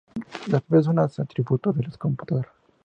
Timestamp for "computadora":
1.91-2.51